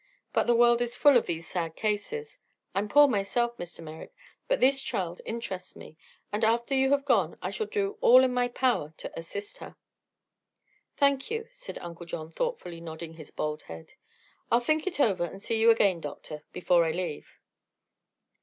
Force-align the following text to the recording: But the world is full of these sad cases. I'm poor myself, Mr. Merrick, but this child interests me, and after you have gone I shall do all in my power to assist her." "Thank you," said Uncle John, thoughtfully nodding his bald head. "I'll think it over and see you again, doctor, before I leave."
But 0.33 0.47
the 0.47 0.55
world 0.55 0.81
is 0.81 0.95
full 0.95 1.15
of 1.15 1.27
these 1.27 1.47
sad 1.47 1.75
cases. 1.75 2.39
I'm 2.73 2.89
poor 2.89 3.07
myself, 3.07 3.55
Mr. 3.57 3.81
Merrick, 3.83 4.11
but 4.47 4.59
this 4.59 4.81
child 4.81 5.21
interests 5.27 5.75
me, 5.75 5.95
and 6.33 6.43
after 6.43 6.73
you 6.73 6.89
have 6.89 7.05
gone 7.05 7.37
I 7.39 7.51
shall 7.51 7.67
do 7.67 7.99
all 8.01 8.23
in 8.23 8.33
my 8.33 8.47
power 8.47 8.95
to 8.97 9.11
assist 9.15 9.59
her." 9.59 9.75
"Thank 10.97 11.29
you," 11.29 11.47
said 11.51 11.77
Uncle 11.77 12.07
John, 12.07 12.31
thoughtfully 12.31 12.81
nodding 12.81 13.13
his 13.13 13.29
bald 13.29 13.61
head. 13.61 13.93
"I'll 14.51 14.59
think 14.59 14.87
it 14.87 14.99
over 14.99 15.23
and 15.25 15.39
see 15.39 15.59
you 15.59 15.69
again, 15.69 16.01
doctor, 16.01 16.41
before 16.51 16.83
I 16.83 16.93
leave." 16.93 17.37